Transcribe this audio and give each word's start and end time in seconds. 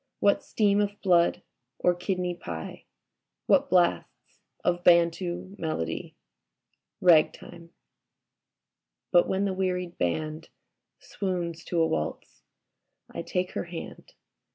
What 0.19 0.41
steam 0.43 0.81
of 0.81 0.99
blood 1.03 1.43
or 1.77 1.93
kidney 1.93 2.33
pie? 2.33 2.85
What 3.45 3.69
blasts 3.69 4.39
of 4.63 4.83
Bantu 4.83 5.53
melody? 5.59 6.15
Ragtime.... 7.01 7.69
But 9.11 9.27
when 9.27 9.45
the 9.45 9.53
wearied 9.53 9.99
Band 9.99 10.49
Swoons 10.97 11.63
to 11.65 11.79
a 11.79 11.85
waltz, 11.85 12.41
I 13.13 13.21
take 13.21 13.51
her 13.51 13.65
hand. 13.65 14.13